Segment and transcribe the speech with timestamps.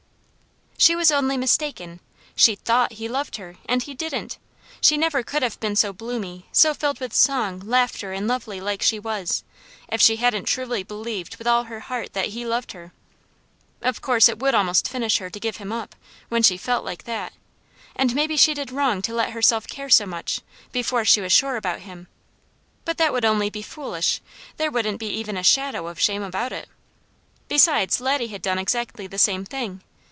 [0.77, 1.99] She was only mistaken.
[2.35, 4.39] She THOUGHT he loved her, and he didn't.
[4.81, 8.81] She never could have been so bloomy, so filled with song, laughter, and lovely like
[8.81, 9.43] she was,
[9.89, 12.93] if she hadn't truly believed with all her heart that he loved her.
[13.83, 15.93] Of course it would almost finish her to give him up,
[16.29, 17.33] when she felt like that;
[17.95, 20.41] and maybe she did wrong to let herself care so much,
[20.71, 22.07] before she was sure about him;
[22.85, 24.19] but that would only be foolish,
[24.57, 26.67] there wouldn't be even a shadow of shame about it.
[27.47, 29.83] Besides, Laddie had done exactly the same thing.